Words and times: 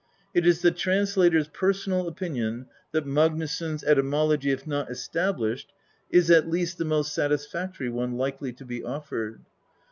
It 0.33 0.47
is 0.47 0.63
the 0.63 0.71
translator's 0.71 1.47
personal 1.47 2.07
opinion 2.07 2.65
that 2.91 3.05
Magniisson's 3.05 3.83
etymology, 3.83 4.49
if 4.49 4.65
not 4.65 4.89
established, 4.89 5.73
is 6.09 6.31
at 6.31 6.49
least 6.49 6.79
the 6.79 6.85
most 6.85 7.15
satisfac 7.15 7.75
tory 7.75 7.91
one 7.91 8.13
likely 8.17 8.51
to 8.53 8.65
be 8.65 8.83
offered. 8.83 9.41